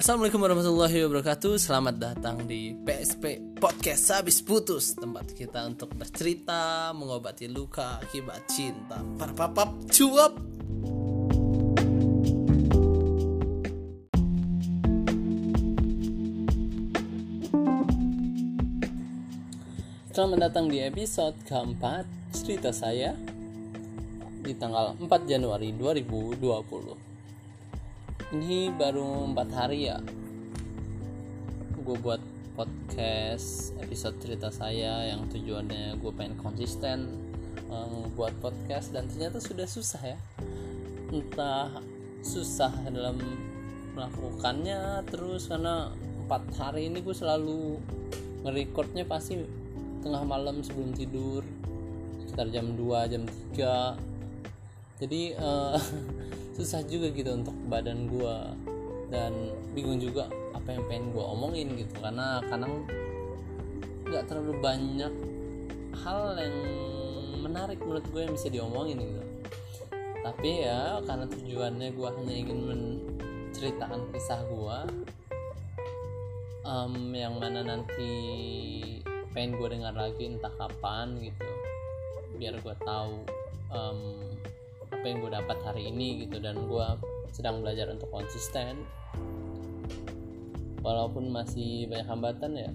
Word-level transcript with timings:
Assalamualaikum 0.00 0.40
warahmatullahi 0.40 1.04
wabarakatuh. 1.04 1.60
Selamat 1.60 2.00
datang 2.00 2.48
di 2.48 2.72
PSP 2.72 3.36
Podcast. 3.60 4.08
Habis 4.08 4.40
Putus 4.40 4.96
Tempat 4.96 5.36
kita 5.36 5.60
untuk 5.68 5.92
bercerita 5.92 6.88
Mengobati 6.96 7.44
luka 7.52 8.00
akibat 8.00 8.48
cinta. 8.48 9.04
Parpapap 9.20 9.76
cuap. 9.92 10.40
Selamat 20.16 20.48
datang 20.48 20.72
di 20.72 20.80
episode 20.80 21.36
keempat 21.44 22.08
Cerita 22.32 22.72
saya 22.72 23.12
Di 24.40 24.56
tanggal 24.56 24.96
4 24.96 25.28
Januari 25.28 25.76
2020 25.76 27.09
ini 28.30 28.70
baru 28.70 29.26
empat 29.34 29.48
hari 29.50 29.90
ya. 29.90 29.98
Gue 31.82 31.98
buat 31.98 32.22
podcast 32.54 33.74
episode 33.82 34.22
cerita 34.22 34.54
saya 34.54 35.10
yang 35.10 35.26
tujuannya 35.26 35.98
gue 35.98 36.12
pengen 36.14 36.38
konsisten 36.38 37.10
um, 37.66 38.06
buat 38.14 38.30
podcast 38.38 38.94
dan 38.94 39.10
ternyata 39.10 39.42
sudah 39.42 39.66
susah 39.66 40.14
ya. 40.14 40.18
Entah 41.10 41.74
susah 42.22 42.70
dalam 42.94 43.18
melakukannya 43.98 45.02
terus 45.10 45.50
karena 45.50 45.90
empat 46.22 46.54
hari 46.54 46.86
ini 46.86 47.02
gue 47.02 47.16
selalu 47.16 47.82
ngerekordnya 48.46 49.10
pasti 49.10 49.42
tengah 50.06 50.22
malam 50.22 50.62
sebelum 50.62 50.94
tidur 50.94 51.42
sekitar 52.22 52.46
jam 52.54 52.78
2 52.78 53.10
jam 53.10 53.22
3 53.58 54.09
jadi 55.00 55.34
uh, 55.40 55.80
susah 56.56 56.84
juga 56.84 57.08
gitu 57.08 57.32
untuk 57.32 57.56
badan 57.72 58.04
gue 58.06 58.36
dan 59.08 59.32
bingung 59.72 59.98
juga 59.98 60.28
apa 60.52 60.76
yang 60.76 60.84
pengen 60.86 61.06
gue 61.16 61.24
omongin 61.24 61.68
gitu. 61.74 61.94
Karena 61.98 62.44
kadang 62.46 62.84
nggak 64.06 64.28
terlalu 64.28 64.54
banyak 64.60 65.14
hal 66.04 66.36
yang 66.36 66.56
menarik 67.40 67.80
menurut 67.80 68.04
gue 68.12 68.20
yang 68.28 68.34
bisa 68.36 68.48
diomongin 68.52 69.00
gitu. 69.00 69.22
Tapi 70.20 70.68
ya 70.68 71.00
karena 71.08 71.24
tujuannya 71.26 71.88
gue 71.96 72.08
hanya 72.20 72.34
ingin 72.36 72.58
menceritakan 72.68 74.12
kisah 74.12 74.40
gue 74.52 74.78
um, 76.68 76.94
yang 77.16 77.40
mana 77.40 77.64
nanti 77.64 78.12
pengen 79.32 79.56
gue 79.56 79.68
dengar 79.80 79.96
lagi 79.96 80.28
entah 80.28 80.52
kapan 80.60 81.16
gitu. 81.24 81.48
Biar 82.36 82.60
gue 82.60 82.76
tahu 82.84 83.24
um, 83.72 84.29
apa 85.00 85.16
yang 85.16 85.24
gue 85.24 85.32
dapat 85.32 85.58
hari 85.64 85.88
ini 85.88 86.28
gitu 86.28 86.44
dan 86.44 86.60
gue 86.68 86.86
sedang 87.32 87.64
belajar 87.64 87.88
untuk 87.88 88.12
konsisten. 88.12 88.84
Walaupun 90.84 91.32
masih 91.32 91.88
banyak 91.88 92.04
hambatan 92.04 92.52
ya 92.52 92.68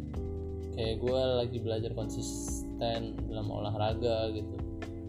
kayak 0.73 1.05
gue 1.05 1.21
lagi 1.45 1.57
belajar 1.61 1.93
konsisten 1.93 3.13
dalam 3.29 3.45
olahraga 3.45 4.33
gitu. 4.33 4.57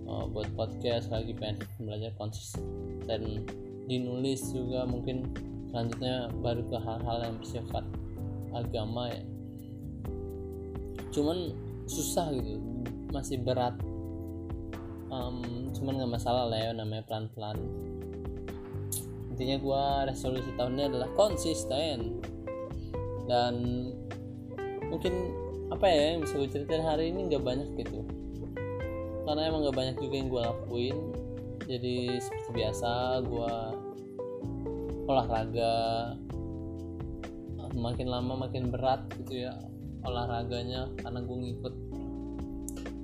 Uh, 0.05 0.29
buat 0.29 0.45
podcast 0.61 1.09
lagi 1.09 1.33
pengen 1.33 1.65
belajar 1.81 2.13
konsisten. 2.21 3.49
Di 3.89 3.97
nulis 3.97 4.53
juga 4.53 4.85
mungkin 4.85 5.33
selanjutnya 5.73 6.29
baru 6.45 6.69
ke 6.69 6.77
hal-hal 6.77 7.19
yang 7.33 7.37
bersifat 7.41 7.85
agama 8.53 9.09
ya. 9.09 9.25
Cuman 11.17 11.57
susah 11.89 12.29
gitu 12.37 12.61
masih 13.09 13.41
berat 13.41 13.73
um, 15.11 15.69
cuman 15.75 16.03
nggak 16.03 16.13
masalah 16.19 16.49
lah 16.49 16.59
ya 16.59 16.71
namanya 16.73 17.03
pelan 17.07 17.27
pelan 17.33 17.59
intinya 19.37 19.61
gue 19.61 19.85
resolusi 20.09 20.49
tahunnya 20.57 20.89
adalah 20.89 21.13
konsisten. 21.13 22.25
Dan 23.29 23.55
mungkin 24.89 25.13
apa 25.69 25.85
ya 25.93 26.17
yang 26.17 26.25
bisa 26.25 26.41
gue 26.41 26.49
ceritain 26.49 26.81
hari 26.81 27.13
ini 27.13 27.29
nggak 27.29 27.45
banyak 27.45 27.69
gitu. 27.77 28.01
Karena 29.29 29.53
emang 29.53 29.69
nggak 29.69 29.77
banyak 29.77 29.97
juga 30.01 30.15
yang 30.17 30.29
gue 30.33 30.41
lakuin. 30.41 30.97
Jadi 31.69 31.97
seperti 32.17 32.51
biasa 32.57 32.91
gue 33.29 33.55
olahraga. 35.05 35.77
Makin 37.77 38.09
lama 38.09 38.49
makin 38.49 38.73
berat 38.73 39.05
gitu 39.21 39.45
ya 39.45 39.53
olahraganya 40.01 40.89
karena 40.97 41.21
gue 41.21 41.37
ngikut 41.45 41.75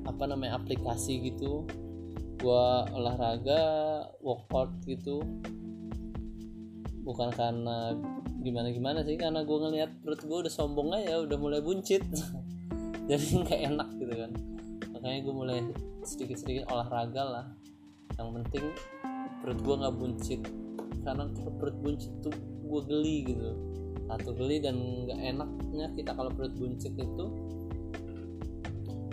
apa 0.09 0.25
namanya 0.25 0.57
aplikasi 0.57 1.29
gitu 1.29 1.67
gue 2.43 2.67
olahraga 2.91 3.63
workout 4.19 4.75
gitu. 4.83 5.23
Bukan 7.07 7.31
karena 7.31 7.95
gimana 8.43 8.75
gimana 8.75 8.99
sih 9.07 9.15
karena 9.15 9.47
gue 9.47 9.55
ngeliat 9.55 9.91
perut 10.03 10.19
gue 10.27 10.39
udah 10.47 10.53
sombong 10.53 10.91
aja 10.99 11.23
udah 11.23 11.39
mulai 11.39 11.63
buncit. 11.63 12.03
Jadi 13.09 13.47
nggak 13.47 13.61
enak 13.71 13.89
gitu 14.03 14.15
kan. 14.19 14.31
Makanya 14.99 15.19
gue 15.23 15.35
mulai 15.35 15.59
sedikit 16.03 16.43
sedikit 16.43 16.67
olahraga 16.75 17.23
lah. 17.23 17.47
Yang 18.19 18.29
penting 18.43 18.65
perut 19.47 19.59
gue 19.63 19.75
nggak 19.79 19.95
buncit. 19.95 20.41
Karena 21.07 21.25
perut 21.59 21.77
buncit 21.79 22.11
tuh 22.27 22.35
gue 22.67 22.83
geli 22.91 23.17
gitu. 23.31 23.51
Satu 24.11 24.35
geli 24.35 24.59
dan 24.59 24.77
nggak 25.07 25.19
enaknya 25.19 25.87
kita 25.95 26.11
kalau 26.19 26.31
perut 26.35 26.55
buncit 26.59 26.93
itu 26.99 27.25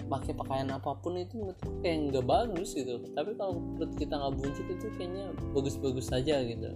pakai 0.10 0.34
pakaian 0.34 0.74
apa 0.74 0.98
pun 0.98 1.16
itu 1.22 1.38
menurutku 1.38 1.70
kayak 1.86 2.10
nggak 2.10 2.26
bagus 2.26 2.74
gitu. 2.74 2.98
Tapi 3.14 3.38
kalau 3.38 3.62
perut 3.78 3.94
kita 3.96 4.18
nggak 4.18 4.34
buncit 4.42 4.66
itu 4.66 4.88
kayaknya 4.98 5.30
bagus-bagus 5.54 6.10
saja 6.10 6.42
gitu. 6.42 6.74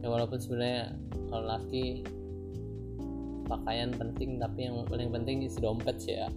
Ya 0.00 0.06
walaupun 0.08 0.40
sebenarnya 0.40 0.96
kalau 1.28 1.44
laki 1.44 2.02
pakaian 3.44 3.92
penting 3.92 4.40
tapi 4.40 4.68
yang 4.68 4.84
paling 4.88 5.12
penting 5.12 5.44
isi 5.44 5.60
dompet 5.60 5.96
sih 6.00 6.16
ya. 6.16 6.28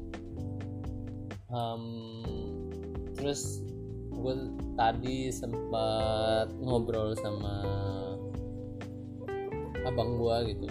Um, 1.51 2.23
terus 3.15 3.63
gue 4.11 4.35
tadi 4.75 5.31
sempat 5.31 6.51
ngobrol 6.59 7.15
sama 7.15 7.63
abang 9.87 10.19
gue 10.19 10.55
gitu. 10.55 10.67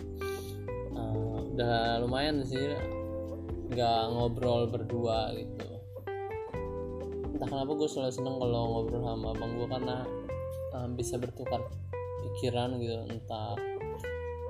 Uh, 0.93 1.49
udah 1.57 2.05
lumayan 2.05 2.45
sih 2.45 2.77
nggak 3.71 4.03
ngobrol 4.11 4.67
berdua 4.67 5.31
gitu. 5.39 5.67
Entah 7.31 7.47
kenapa 7.47 7.71
gue 7.79 7.89
selalu 7.89 8.13
seneng 8.13 8.37
kalau 8.43 8.61
ngobrol 8.75 9.03
sama 9.07 9.31
abang 9.31 9.53
gue 9.55 9.69
karena 9.71 9.97
um, 10.75 10.99
bisa 10.99 11.15
bertukar 11.23 11.63
pikiran 12.27 12.77
gitu 12.83 12.99
entah 13.07 13.55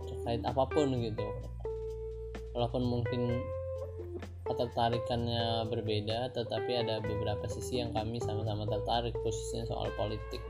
terkait 0.08 0.40
apa 0.40 0.64
pun 0.64 0.88
gitu. 1.04 1.26
Walaupun 2.56 2.82
mungkin 2.82 3.44
ketertarikannya 4.48 5.70
berbeda 5.70 6.34
tetapi 6.34 6.80
ada 6.80 6.98
beberapa 7.04 7.46
sisi 7.46 7.78
yang 7.78 7.94
kami 7.94 8.18
sama-sama 8.24 8.66
tertarik 8.66 9.14
khususnya 9.20 9.68
soal 9.68 9.92
politik. 10.00 10.40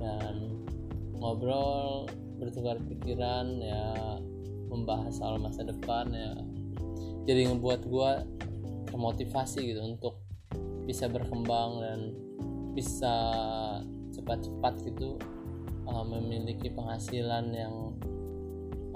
Dan 0.00 0.64
ngobrol 1.20 2.08
bertukar 2.40 2.80
pikiran 2.80 3.60
ya 3.60 3.84
membahas 4.72 5.20
soal 5.20 5.36
masa 5.36 5.68
depan 5.68 6.08
ya 6.16 6.32
jadi 7.28 7.52
ngebuat 7.52 7.84
gue 7.84 8.10
termotivasi 8.88 9.60
gitu 9.68 9.84
untuk 9.84 10.24
bisa 10.88 11.12
berkembang 11.12 11.84
dan 11.84 12.00
bisa 12.72 13.14
cepat-cepat 14.16 14.80
gitu 14.88 15.20
uh, 15.84 16.04
memiliki 16.08 16.72
penghasilan 16.72 17.52
yang 17.52 17.92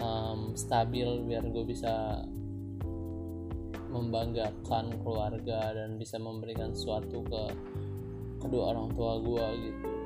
um, 0.00 0.56
stabil 0.56 1.04
biar 1.28 1.44
gue 1.44 1.64
bisa 1.68 2.24
membanggakan 3.92 4.96
keluarga 5.04 5.76
dan 5.76 6.00
bisa 6.00 6.16
memberikan 6.16 6.72
sesuatu 6.72 7.20
ke 7.28 7.42
kedua 8.40 8.72
orang 8.72 8.96
tua 8.96 9.20
gue 9.20 9.46
gitu 9.68 10.01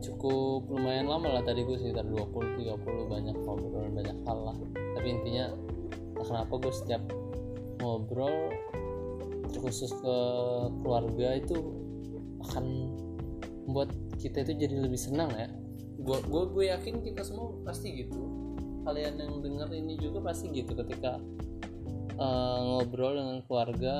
cukup 0.00 0.66
lumayan 0.72 1.06
lama 1.06 1.38
lah 1.38 1.42
tadi 1.44 1.62
gue 1.62 1.76
sekitar 1.76 2.08
20-30 2.08 2.80
banyak 3.06 3.36
ngobrol 3.44 3.86
banyak 3.92 4.16
hal 4.24 4.38
lah. 4.40 4.56
Tapi 4.96 5.08
intinya 5.08 5.52
kenapa 6.16 6.52
gue 6.60 6.72
setiap 6.72 7.02
ngobrol 7.80 8.52
terkhusus 9.52 9.92
ke 9.92 10.16
keluarga 10.80 11.36
itu 11.36 11.56
akan 12.48 12.64
membuat 13.68 13.92
kita 14.16 14.42
itu 14.44 14.66
jadi 14.66 14.76
lebih 14.80 15.00
senang 15.00 15.30
ya. 15.36 15.48
Gue 16.00 16.18
gue 16.24 16.42
gue 16.48 16.64
yakin 16.72 17.04
kita 17.04 17.20
semua 17.24 17.52
pasti 17.64 17.92
gitu. 18.04 18.20
Kalian 18.88 19.20
yang 19.20 19.44
dengar 19.44 19.68
ini 19.70 20.00
juga 20.00 20.24
pasti 20.24 20.48
gitu 20.48 20.72
ketika 20.72 21.20
uh, 22.16 22.58
ngobrol 22.64 23.16
dengan 23.20 23.38
keluarga. 23.44 23.94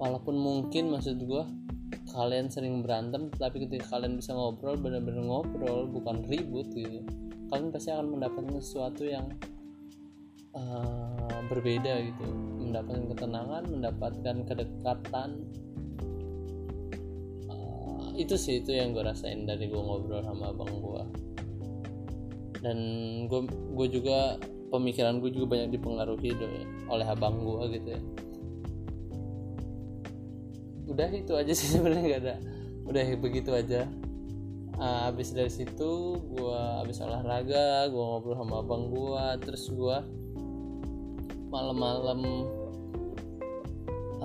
Walaupun 0.00 0.32
mungkin 0.32 0.96
maksud 0.96 1.20
gue 1.20 1.44
kalian 2.10 2.50
sering 2.50 2.82
berantem 2.82 3.30
tapi 3.38 3.66
ketika 3.66 3.96
kalian 3.96 4.18
bisa 4.18 4.34
ngobrol 4.34 4.74
benar-benar 4.74 5.22
ngobrol 5.22 5.86
bukan 5.86 6.26
ribut 6.26 6.66
gitu 6.74 7.06
kalian 7.50 7.74
pasti 7.74 7.90
akan 7.90 8.06
mendapatkan 8.14 8.56
sesuatu 8.62 9.02
yang 9.02 9.26
uh, 10.54 11.40
berbeda 11.50 11.92
gitu. 12.06 12.26
Mendapatkan 12.62 13.10
ketenangan 13.10 13.62
mendapatkan 13.66 14.36
kedekatan. 14.46 15.30
Uh, 17.50 18.14
itu 18.14 18.38
sih 18.38 18.62
itu 18.62 18.70
yang 18.70 18.94
gue 18.94 19.02
rasain 19.02 19.46
dari 19.46 19.66
gue 19.66 19.82
ngobrol 19.82 20.22
sama 20.22 20.54
abang 20.54 20.70
gue 20.70 21.04
dan 22.60 22.78
gue 23.24 23.40
gue 23.48 23.88
juga 23.88 24.36
pemikiran 24.68 25.18
gue 25.18 25.32
juga 25.32 25.56
banyak 25.56 25.80
dipengaruhi 25.80 26.36
oleh 26.92 27.06
abang 27.08 27.40
gue 27.40 27.80
gitu 27.80 27.88
ya 27.96 28.00
udah 30.90 31.08
itu 31.14 31.32
aja 31.38 31.52
sih 31.54 31.68
sebenarnya 31.78 32.02
gak 32.18 32.22
ada. 32.26 32.34
Udah 32.84 33.02
begitu 33.16 33.50
aja. 33.54 33.86
Uh, 34.80 35.12
habis 35.12 35.36
dari 35.36 35.52
situ 35.52 36.16
gue 36.24 36.60
habis 36.80 37.04
olahraga 37.04 37.84
gue 37.92 38.00
ngobrol 38.00 38.32
sama 38.32 38.64
abang 38.64 38.88
gue 38.88 39.24
terus 39.44 39.68
gue 39.68 39.98
malam-malam 41.52 42.48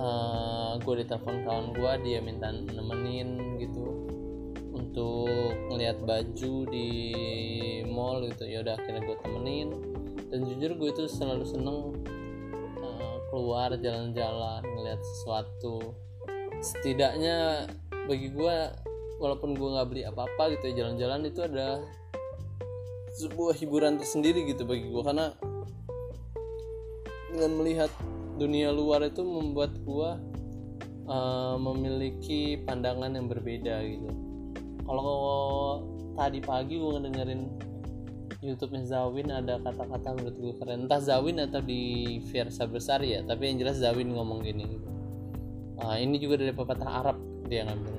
eh, 0.00 0.72
gue 0.80 0.94
ditelepon 1.04 1.44
kawan 1.44 1.66
gue 1.76 1.92
dia 2.08 2.24
minta 2.24 2.48
nemenin 2.48 3.60
gitu 3.60 4.08
untuk 4.72 5.28
ngelihat 5.72 6.00
baju 6.04 6.54
di 6.72 6.90
mall 7.84 8.24
gitu. 8.24 8.48
Ya 8.48 8.64
udah 8.64 8.80
akhirnya 8.80 9.02
gue 9.04 9.16
temenin. 9.20 9.68
Dan 10.32 10.44
jujur 10.48 10.72
gue 10.76 10.88
itu 10.88 11.04
selalu 11.04 11.44
seneng 11.44 11.78
uh, 12.80 13.16
keluar 13.28 13.76
jalan-jalan 13.76 14.62
ngelihat 14.64 15.00
sesuatu 15.04 16.05
setidaknya 16.62 17.66
bagi 18.06 18.30
gue 18.30 18.56
walaupun 19.18 19.56
gue 19.56 19.68
nggak 19.76 19.88
beli 19.88 20.02
apa-apa 20.04 20.56
gitu 20.56 20.72
ya 20.72 20.84
jalan-jalan 20.84 21.26
itu 21.28 21.40
ada 21.42 21.80
sebuah 23.16 23.56
hiburan 23.56 23.96
tersendiri 23.96 24.44
gitu 24.44 24.68
bagi 24.68 24.92
gue 24.92 25.02
karena 25.02 25.32
dengan 27.36 27.52
melihat 27.60 27.92
dunia 28.40 28.72
luar 28.72 29.04
itu 29.04 29.20
membuat 29.20 29.76
gua 29.84 30.16
uh, 31.04 31.56
memiliki 31.60 32.60
pandangan 32.64 33.12
yang 33.12 33.28
berbeda 33.28 33.84
gitu. 33.84 34.08
Kalau 34.88 35.16
tadi 36.16 36.40
pagi 36.40 36.80
gua 36.80 36.96
ngedengerin 36.96 37.42
YouTube-nya 38.40 38.84
Zawin 38.88 39.32
ada 39.32 39.60
kata-kata 39.60 40.16
menurut 40.16 40.36
gue 40.36 40.54
keren. 40.60 40.86
Entah 40.86 41.00
Zawin 41.00 41.40
atau 41.40 41.60
di 41.64 42.16
Fiersa 42.28 42.68
Besar 42.68 43.00
ya 43.00 43.24
tapi 43.24 43.48
yang 43.52 43.64
jelas 43.64 43.80
Zawin 43.80 44.12
ngomong 44.12 44.44
gini 44.44 44.95
uh, 45.80 45.96
ini 45.96 46.16
juga 46.20 46.40
dari 46.40 46.52
pepatah 46.52 46.90
Arab 47.04 47.18
dia 47.48 47.64
ngambil. 47.66 47.96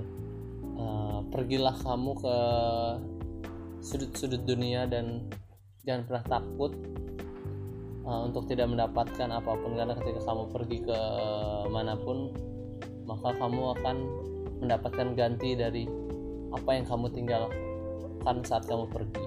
Uh, 0.77 1.19
pergilah 1.33 1.73
kamu 1.81 2.11
ke 2.17 2.35
sudut-sudut 3.81 4.41
dunia 4.45 4.85
dan 4.89 5.25
jangan 5.85 6.03
pernah 6.05 6.23
takut 6.27 6.71
uh, 8.05 8.21
untuk 8.25 8.45
tidak 8.49 8.69
mendapatkan 8.69 9.29
apa 9.29 9.51
pun. 9.57 9.71
Karena 9.77 9.93
ketika 9.97 10.21
kamu 10.25 10.43
pergi 10.53 10.77
ke 10.85 10.99
mana 11.69 11.93
pun 11.97 12.33
maka 13.07 13.31
kamu 13.39 13.61
akan 13.79 13.97
mendapatkan 14.59 15.07
ganti 15.15 15.55
dari 15.55 15.87
apa 16.51 16.69
yang 16.75 16.85
kamu 16.87 17.07
tinggalkan 17.13 18.37
saat 18.43 18.67
kamu 18.67 18.89
pergi. 18.91 19.25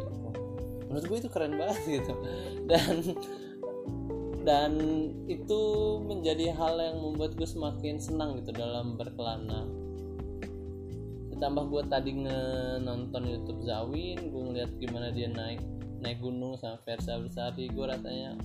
Menurut 0.90 1.04
gue 1.06 1.18
itu 1.22 1.30
keren 1.30 1.54
banget 1.54 2.02
gitu. 2.02 2.14
Dan 2.66 3.14
dan 4.40 4.72
itu 5.28 5.60
menjadi 6.00 6.56
hal 6.56 6.80
yang 6.80 6.96
membuat 7.04 7.36
gue 7.36 7.44
semakin 7.44 8.00
senang 8.00 8.40
gitu 8.40 8.56
dalam 8.56 8.96
berkelana. 8.96 9.68
Ditambah 11.36 11.64
gue 11.68 11.82
tadi 11.88 12.10
nonton 12.80 13.22
YouTube 13.28 13.60
Zawin 13.64 14.16
gue 14.32 14.42
ngeliat 14.52 14.70
gimana 14.80 15.12
dia 15.12 15.28
naik 15.28 15.60
naik 16.00 16.24
gunung 16.24 16.56
sama 16.56 16.80
Versa 16.88 17.20
Bersari 17.20 17.68
gue 17.68 17.84
rasanya 17.84 18.40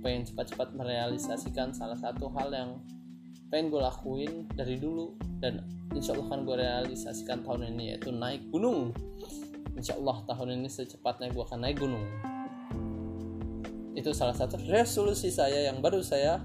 pengen 0.00 0.24
cepat-cepat 0.24 0.72
merealisasikan 0.74 1.76
salah 1.76 1.96
satu 2.00 2.32
hal 2.32 2.48
yang 2.50 2.70
pengen 3.52 3.68
gue 3.68 3.80
lakuin 3.84 4.48
dari 4.56 4.80
dulu. 4.80 5.12
Dan 5.42 5.60
insya 5.92 6.16
Allah 6.16 6.28
kan 6.32 6.40
gue 6.48 6.56
realisasikan 6.56 7.44
tahun 7.44 7.76
ini 7.76 7.96
yaitu 7.96 8.08
naik 8.08 8.48
gunung. 8.48 8.96
Insya 9.76 10.00
Allah 10.00 10.24
tahun 10.24 10.56
ini 10.56 10.68
secepatnya 10.72 11.28
gue 11.32 11.44
akan 11.44 11.60
naik 11.68 11.80
gunung 11.80 12.31
itu 14.02 14.10
salah 14.10 14.34
satu 14.34 14.58
resolusi 14.66 15.30
saya 15.30 15.70
yang 15.70 15.78
baru 15.78 16.02
saya 16.02 16.42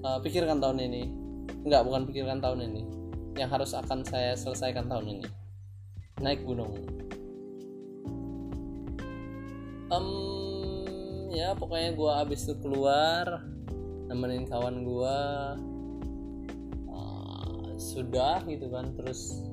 uh, 0.00 0.18
pikirkan 0.24 0.56
tahun 0.56 0.80
ini. 0.88 1.02
Enggak 1.68 1.84
bukan 1.84 2.08
pikirkan 2.08 2.40
tahun 2.40 2.72
ini. 2.72 2.82
Yang 3.36 3.50
harus 3.52 3.70
akan 3.76 4.00
saya 4.08 4.32
selesaikan 4.32 4.88
tahun 4.88 5.20
ini. 5.20 5.26
Naik 6.24 6.48
gunung. 6.48 6.72
Um, 9.92 11.28
ya 11.28 11.52
pokoknya 11.52 11.92
gue 11.92 12.10
abis 12.24 12.48
itu 12.48 12.56
keluar 12.64 13.44
nemenin 14.08 14.48
kawan 14.48 14.80
gue 14.80 15.18
uh, 16.88 17.68
sudah 17.76 18.40
gitu 18.48 18.72
kan 18.72 18.96
terus 18.96 19.44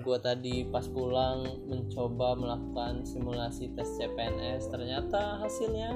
gue 0.00 0.18
tadi 0.22 0.66
pas 0.68 0.86
pulang 0.86 1.44
mencoba 1.66 2.38
melakukan 2.38 3.02
simulasi 3.02 3.74
tes 3.74 3.86
CPNS 3.98 4.70
ternyata 4.70 5.42
hasilnya 5.42 5.94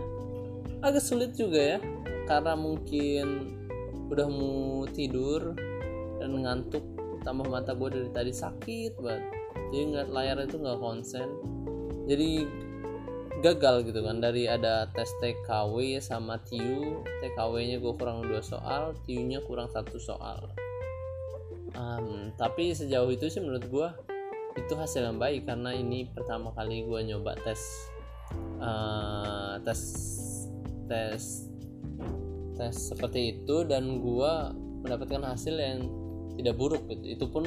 agak 0.82 1.02
sulit 1.02 1.32
juga 1.38 1.76
ya 1.76 1.78
karena 2.26 2.54
mungkin 2.58 3.26
udah 4.12 4.28
mau 4.28 4.84
tidur 4.92 5.56
dan 6.20 6.44
ngantuk 6.44 6.84
tambah 7.22 7.46
mata 7.48 7.72
gue 7.72 7.88
dari 7.88 8.10
tadi 8.10 8.32
sakit 8.34 8.98
banget. 8.98 9.24
Jadi 9.72 9.84
ngeliat 9.88 10.10
layar 10.12 10.36
itu 10.44 10.56
nggak 10.60 10.80
konsen. 10.82 11.28
Jadi 12.10 12.30
gagal 13.40 13.88
gitu 13.88 14.04
kan 14.04 14.20
dari 14.22 14.46
ada 14.46 14.86
tes 14.92 15.08
TKW 15.18 15.98
sama 15.98 16.38
TIU 16.46 17.02
TKW 17.24 17.54
nya 17.74 17.76
gue 17.82 17.94
kurang 17.98 18.22
dua 18.22 18.38
soal 18.38 18.94
TIU 19.02 19.26
nya 19.26 19.40
kurang 19.42 19.66
satu 19.72 19.98
soal 19.98 20.52
um, 21.76 22.32
tapi 22.36 22.72
sejauh 22.72 23.10
itu 23.12 23.28
sih 23.28 23.40
menurut 23.40 23.66
gue 23.68 23.88
itu 24.56 24.74
hasil 24.76 25.08
yang 25.08 25.16
baik 25.16 25.48
karena 25.48 25.72
ini 25.72 26.12
pertama 26.12 26.52
kali 26.52 26.84
gue 26.84 27.00
nyoba 27.08 27.36
tes 27.40 27.60
uh, 28.60 29.56
tes 29.64 29.80
tes 30.88 31.48
tes 32.56 32.74
seperti 32.76 33.40
itu 33.40 33.64
dan 33.64 34.04
gue 34.04 34.32
mendapatkan 34.84 35.24
hasil 35.24 35.56
yang 35.56 35.88
tidak 36.36 36.54
buruk 36.58 36.84
gitu. 36.90 37.04
Itu 37.16 37.26
pun 37.32 37.44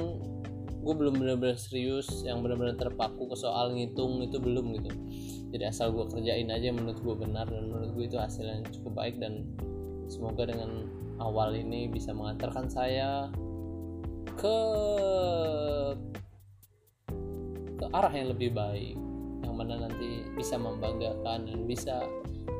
gue 0.86 0.94
belum 0.94 1.18
benar-benar 1.18 1.58
serius 1.58 2.22
yang 2.22 2.46
benar-benar 2.46 2.78
terpaku 2.78 3.26
ke 3.26 3.36
soal 3.38 3.74
ngitung 3.74 4.22
itu 4.22 4.38
belum 4.38 4.78
gitu. 4.82 4.90
Jadi 5.54 5.64
asal 5.66 5.94
gue 5.94 6.06
kerjain 6.10 6.50
aja 6.52 6.70
menurut 6.74 7.00
gue 7.02 7.16
benar 7.18 7.50
dan 7.50 7.70
menurut 7.70 7.94
gue 7.98 8.06
itu 8.06 8.18
hasil 8.18 8.46
yang 8.46 8.62
cukup 8.70 9.02
baik 9.02 9.18
dan 9.18 9.46
semoga 10.10 10.46
dengan 10.46 10.90
awal 11.18 11.58
ini 11.58 11.90
bisa 11.90 12.14
mengantarkan 12.14 12.70
saya 12.70 13.30
ke 14.36 14.58
ke 17.76 17.86
arah 17.92 18.14
yang 18.14 18.32
lebih 18.32 18.52
baik 18.56 18.96
yang 19.44 19.56
mana 19.56 19.88
nanti 19.88 20.28
bisa 20.36 20.60
membanggakan 20.60 21.48
dan 21.48 21.60
bisa 21.64 22.04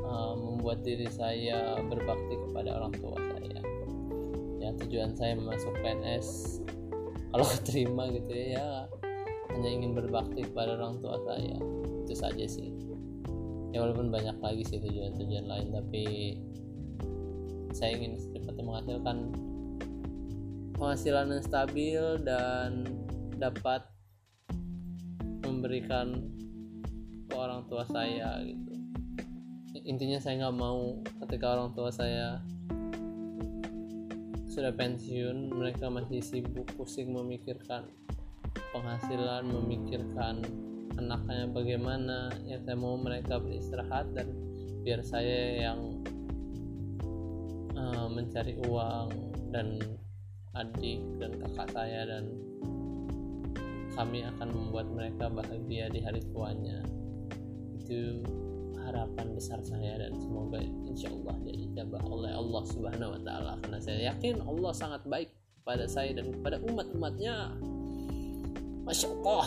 uh, 0.08 0.34
membuat 0.36 0.80
diri 0.84 1.08
saya 1.12 1.76
berbakti 1.84 2.36
kepada 2.40 2.80
orang 2.80 2.92
tua 2.96 3.16
saya. 3.16 3.60
Ya 4.60 4.70
tujuan 4.80 5.12
saya 5.14 5.36
masuk 5.36 5.72
PNS 5.84 6.60
kalau 7.36 7.46
terima 7.68 8.08
gitu 8.08 8.32
ya, 8.32 8.46
ya 8.56 8.66
hanya 9.52 9.68
ingin 9.68 9.92
berbakti 9.92 10.46
kepada 10.48 10.80
orang 10.80 11.00
tua 11.04 11.20
saya. 11.28 11.56
Itu 12.06 12.14
saja 12.16 12.44
sih. 12.48 12.72
Ya 13.74 13.84
walaupun 13.84 14.08
banyak 14.08 14.40
lagi 14.40 14.64
sih 14.64 14.80
tujuan-tujuan 14.80 15.44
lain 15.44 15.68
tapi 15.74 16.04
saya 17.76 17.92
ingin 17.92 18.16
secepatnya 18.16 18.64
menghasilkan 18.64 19.36
penghasilan 20.76 21.32
yang 21.32 21.44
stabil 21.44 22.04
dan 22.24 22.84
dapat 23.40 23.84
memberikan 25.44 26.20
ke 27.26 27.34
orang 27.34 27.64
tua 27.68 27.84
saya 27.88 28.40
gitu. 28.44 28.72
Intinya 29.84 30.20
saya 30.20 30.46
nggak 30.46 30.56
mau 30.56 31.00
ketika 31.24 31.56
orang 31.56 31.70
tua 31.72 31.88
saya 31.92 32.40
sudah 34.48 34.72
pensiun 34.72 35.52
mereka 35.52 35.92
masih 35.92 36.24
sibuk 36.24 36.64
pusing 36.80 37.12
memikirkan 37.12 37.92
penghasilan 38.72 39.44
memikirkan 39.44 40.40
anaknya 40.96 41.44
bagaimana. 41.52 42.32
Ya 42.48 42.56
saya 42.64 42.76
mau 42.76 42.96
mereka 42.96 43.36
beristirahat 43.36 44.16
dan 44.16 44.32
biar 44.80 45.04
saya 45.04 45.68
yang 45.68 46.00
uh, 47.76 48.08
mencari 48.08 48.56
uang 48.64 49.08
dan 49.52 49.76
adik 50.56 51.00
dan 51.20 51.36
kakak 51.36 51.68
saya 51.72 52.08
dan 52.08 52.24
kami 53.96 54.24
akan 54.24 54.48
membuat 54.52 54.86
mereka 54.92 55.32
bahagia 55.32 55.88
di 55.88 56.00
hari 56.04 56.20
tuanya. 56.32 56.84
Itu 57.80 58.20
harapan 58.84 59.32
besar 59.34 59.58
saya 59.64 59.98
dan 59.98 60.14
semoga 60.20 60.60
insya 60.60 61.08
Allah 61.08 61.36
dijabah 61.44 62.02
oleh 62.04 62.32
Allah 62.32 62.62
Subhanahu 62.68 63.14
Wa 63.16 63.20
Taala. 63.24 63.52
Karena 63.64 63.78
saya 63.80 63.98
yakin 64.12 64.44
Allah 64.44 64.72
sangat 64.76 65.02
baik 65.08 65.32
pada 65.64 65.88
saya 65.88 66.12
dan 66.12 66.28
kepada 66.32 66.60
umat-umatnya. 66.60 67.56
Masya 68.84 69.08
Allah. 69.12 69.46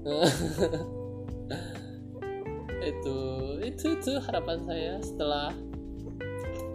Itu 2.80 3.16
itu 3.60 3.92
itu 3.92 4.12
harapan 4.24 4.64
saya 4.64 4.96
setelah 5.04 5.52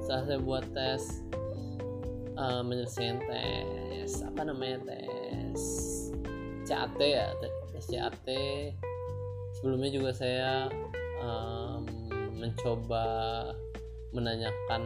setelah 0.05 0.22
saya 0.29 0.38
buat 0.38 0.65
tes 0.70 1.01
uh, 2.37 2.61
menyelesaikan 2.61 3.19
tes 3.25 4.21
apa 4.23 4.41
namanya 4.47 4.77
tes 4.85 5.61
CAT 6.65 6.97
ya 6.99 7.31
tes 7.39 7.85
CAT 7.87 8.27
sebelumnya 9.57 9.89
juga 9.91 10.11
saya 10.15 10.69
um, 11.23 11.83
mencoba 12.35 13.05
menanyakan 14.15 14.83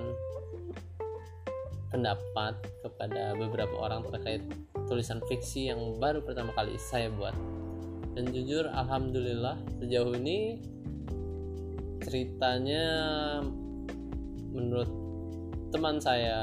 pendapat 1.89 2.53
kepada 2.85 3.33
beberapa 3.33 3.73
orang 3.77 4.05
terkait 4.13 4.45
tulisan 4.85 5.21
fiksi 5.25 5.73
yang 5.73 5.97
baru 5.97 6.21
pertama 6.21 6.53
kali 6.53 6.77
saya 6.77 7.09
buat. 7.13 7.33
Dan 8.13 8.29
jujur 8.33 8.69
alhamdulillah 8.69 9.57
sejauh 9.81 10.13
ini 10.17 10.61
ceritanya 12.01 12.85
menurut 14.49 14.89
teman 15.69 16.01
saya 16.01 16.41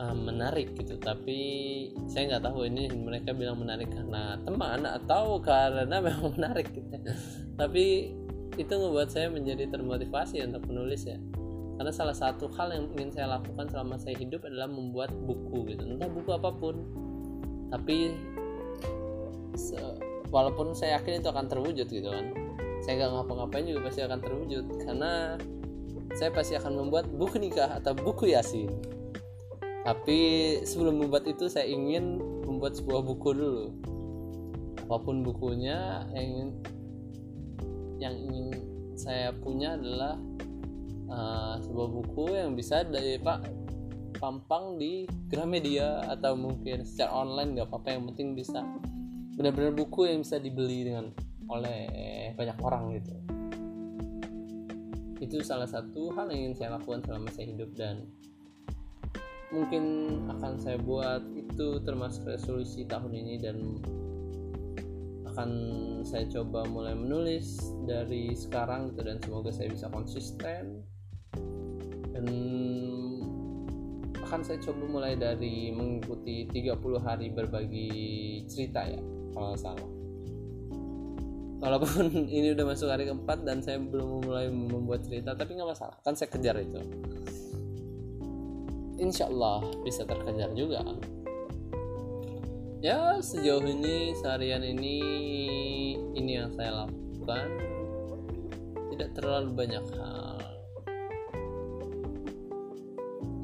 uh, 0.00 0.16
menarik 0.16 0.72
gitu. 0.72 0.96
Tapi 0.96 1.38
saya 2.08 2.36
nggak 2.36 2.44
tahu 2.48 2.64
ini 2.64 2.88
mereka 2.96 3.36
bilang 3.36 3.60
menarik 3.60 3.92
karena 3.92 4.40
teman 4.40 4.88
atau 4.88 5.38
karena 5.44 6.00
memang 6.06 6.32
menarik 6.40 6.72
gitu. 6.72 6.96
Tapi 7.60 8.16
itu 8.56 8.72
ngebuat 8.72 9.08
saya 9.12 9.28
menjadi 9.28 9.68
termotivasi 9.68 10.40
untuk 10.48 10.64
menulis 10.72 11.04
ya. 11.04 11.20
Karena 11.76 11.92
salah 11.96 12.16
satu 12.16 12.48
hal 12.56 12.76
yang 12.76 12.92
ingin 12.92 13.08
saya 13.12 13.40
lakukan 13.40 13.68
selama 13.72 13.96
saya 13.96 14.16
hidup 14.16 14.44
adalah 14.44 14.68
membuat 14.68 15.12
buku 15.12 15.72
gitu. 15.72 15.84
Entah 15.84 16.08
buku 16.08 16.30
apa 16.32 16.50
pun. 16.52 16.76
Tapi 17.72 18.12
walaupun 20.28 20.76
saya 20.76 21.00
yakin 21.00 21.24
itu 21.24 21.28
akan 21.30 21.46
terwujud 21.48 21.88
gitu 21.88 22.08
kan. 22.08 22.36
Saya 22.84 23.04
nggak 23.04 23.10
ngapa-ngapain 23.16 23.64
juga 23.64 23.88
pasti 23.88 24.00
akan 24.04 24.20
terwujud. 24.20 24.64
Karena 24.84 25.40
saya 26.12 26.28
pasti 26.34 26.58
akan 26.58 26.84
membuat 26.84 27.08
buku 27.08 27.38
nikah 27.40 27.80
atau 27.80 27.96
buku 27.96 28.34
yasin 28.34 28.68
tapi 29.80 30.18
sebelum 30.68 31.00
membuat 31.00 31.24
itu 31.24 31.48
saya 31.48 31.64
ingin 31.64 32.20
membuat 32.44 32.76
sebuah 32.76 33.00
buku 33.00 33.28
dulu. 33.32 33.66
Apa 34.84 34.96
pun 35.00 35.24
bukunya 35.24 36.04
yang 36.12 36.26
ingin 36.26 36.50
yang 38.00 38.14
ingin 38.16 38.46
saya 38.96 39.32
punya 39.32 39.80
adalah 39.80 40.20
uh, 41.08 41.56
sebuah 41.64 41.88
buku 41.88 42.24
yang 42.36 42.52
bisa 42.52 42.84
dari 42.84 43.16
pak 43.16 43.48
pampang 44.20 44.76
di 44.76 45.08
Gramedia 45.32 46.04
atau 46.04 46.36
mungkin 46.36 46.84
secara 46.84 47.24
online 47.24 47.56
nggak 47.56 47.68
apa-apa. 47.72 47.96
Yang 47.96 48.04
penting 48.12 48.28
bisa 48.36 48.60
benar-benar 49.40 49.72
buku 49.72 50.12
yang 50.12 50.20
bisa 50.20 50.36
dibeli 50.36 50.84
dengan 50.84 51.08
oleh 51.48 51.88
banyak 52.36 52.58
orang 52.60 53.00
gitu. 53.00 53.14
Itu 55.24 55.40
salah 55.40 55.68
satu 55.68 56.12
hal 56.12 56.28
yang 56.28 56.52
ingin 56.52 56.54
saya 56.56 56.76
lakukan 56.76 57.00
selama 57.04 57.28
saya 57.32 57.48
hidup 57.48 57.72
dan 57.72 58.04
mungkin 59.50 59.84
akan 60.30 60.62
saya 60.62 60.78
buat 60.78 61.26
itu 61.34 61.82
termasuk 61.82 62.22
resolusi 62.26 62.86
tahun 62.86 63.10
ini 63.10 63.34
dan 63.42 63.56
akan 65.30 65.50
saya 66.06 66.26
coba 66.30 66.66
mulai 66.66 66.94
menulis 66.94 67.58
dari 67.86 68.34
sekarang 68.34 68.94
gitu 68.94 69.02
dan 69.06 69.18
semoga 69.22 69.50
saya 69.54 69.70
bisa 69.70 69.86
konsisten. 69.90 70.82
Dan 72.10 72.26
akan 74.20 74.40
saya 74.46 74.58
coba 74.62 74.82
mulai 74.86 75.14
dari 75.18 75.74
mengikuti 75.74 76.46
30 76.46 76.78
hari 77.02 77.30
berbagi 77.34 77.90
cerita 78.46 78.86
ya 78.86 79.02
kalau 79.34 79.54
salah. 79.58 79.90
Walaupun 81.60 82.06
ini 82.38 82.54
udah 82.54 82.66
masuk 82.70 82.88
hari 82.90 83.10
keempat 83.10 83.42
dan 83.42 83.62
saya 83.62 83.82
belum 83.82 84.26
mulai 84.26 84.46
membuat 84.50 85.06
cerita 85.06 85.34
tapi 85.34 85.58
nggak 85.58 85.70
masalah. 85.74 85.98
Kan 86.02 86.14
saya 86.14 86.30
kejar 86.30 86.58
itu 86.58 86.78
insya 89.00 89.26
Allah 89.32 89.64
bisa 89.80 90.04
terkejar 90.04 90.52
juga. 90.52 90.84
Ya 92.80 93.16
sejauh 93.20 93.64
ini 93.64 94.12
seharian 94.16 94.64
ini 94.64 94.96
ini 96.12 96.30
yang 96.36 96.52
saya 96.52 96.84
lakukan. 96.84 97.48
Tidak 98.92 99.10
terlalu 99.16 99.50
banyak 99.56 99.84
hal. 99.96 100.36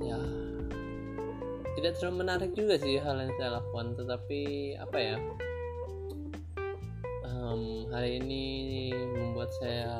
Ya 0.04 0.20
tidak 1.76 1.92
terlalu 2.00 2.16
menarik 2.24 2.52
juga 2.56 2.80
sih 2.80 3.00
hal 3.00 3.16
yang 3.20 3.32
saya 3.40 3.60
lakukan 3.60 3.96
tetapi 3.96 4.40
apa 4.80 4.98
ya? 5.00 5.16
Um, 7.26 7.88
hari 7.92 8.16
ini 8.20 8.44
membuat 8.92 9.52
saya 9.60 9.92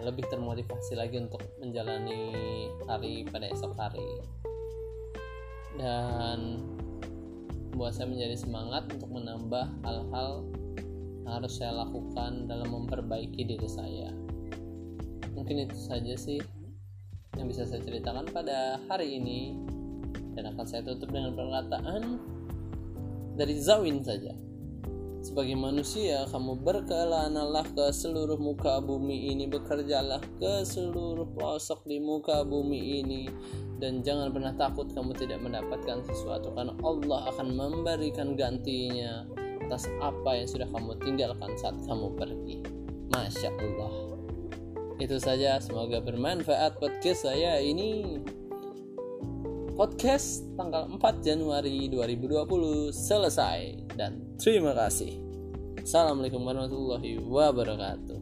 lebih 0.00 0.24
termotivasi 0.32 0.96
lagi 0.96 1.20
untuk 1.20 1.44
menjalani 1.60 2.32
hari 2.88 3.28
pada 3.28 3.52
esok 3.52 3.76
hari 3.76 4.24
dan 5.80 6.60
membuat 7.72 7.96
saya 7.96 8.12
menjadi 8.12 8.36
semangat 8.36 8.92
untuk 8.92 9.08
menambah 9.08 9.64
hal-hal 9.88 10.44
harus 11.24 11.56
saya 11.56 11.72
lakukan 11.80 12.44
dalam 12.44 12.68
memperbaiki 12.68 13.40
diri 13.40 13.68
saya. 13.70 14.12
Mungkin 15.32 15.64
itu 15.64 15.78
saja 15.80 16.12
sih 16.20 16.44
yang 17.40 17.48
bisa 17.48 17.64
saya 17.64 17.80
ceritakan 17.80 18.28
pada 18.28 18.76
hari 18.84 19.16
ini. 19.16 19.56
Dan 20.30 20.52
akan 20.54 20.66
saya 20.68 20.84
tutup 20.86 21.10
dengan 21.10 21.34
perkataan 21.34 22.20
dari 23.34 23.56
Zawin 23.56 24.04
saja. 24.04 24.36
Sebagai 25.20 25.52
manusia, 25.52 26.24
kamu 26.32 26.64
berkelanalah 26.64 27.66
ke 27.76 27.92
seluruh 27.92 28.40
muka 28.40 28.80
bumi 28.80 29.36
ini, 29.36 29.44
bekerjalah 29.48 30.22
ke 30.40 30.64
seluruh 30.64 31.28
pelosok 31.36 31.84
di 31.84 32.00
muka 32.00 32.40
bumi 32.40 33.04
ini, 33.04 33.28
dan 33.80 34.04
jangan 34.04 34.28
pernah 34.30 34.52
takut 34.54 34.86
kamu 34.92 35.16
tidak 35.16 35.40
mendapatkan 35.40 36.04
sesuatu, 36.04 36.52
karena 36.52 36.76
Allah 36.84 37.32
akan 37.32 37.48
memberikan 37.56 38.36
gantinya 38.36 39.24
atas 39.66 39.88
apa 40.04 40.36
yang 40.36 40.48
sudah 40.48 40.68
kamu 40.68 40.92
tinggalkan 41.00 41.50
saat 41.56 41.80
kamu 41.88 42.12
pergi. 42.14 42.56
Masya 43.10 43.50
Allah. 43.56 43.92
Itu 45.00 45.16
saja, 45.16 45.56
semoga 45.64 46.04
bermanfaat 46.04 46.76
podcast 46.76 47.24
saya 47.24 47.56
ini. 47.64 48.20
Podcast 49.72 50.44
tanggal 50.60 50.92
4 50.92 51.24
Januari 51.24 51.88
2020 51.88 52.92
selesai 52.92 53.88
dan 53.96 54.20
terima 54.36 54.76
kasih. 54.76 55.16
Assalamualaikum 55.80 56.44
warahmatullahi 56.44 57.16
wabarakatuh. 57.16 58.19